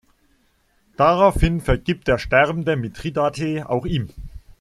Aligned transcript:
Daraufhin 0.97 1.61
vergibt 1.61 2.07
der 2.07 2.17
sterbende 2.17 2.75
Mitridate 2.75 3.69
auch 3.69 3.85
ihm. 3.85 4.09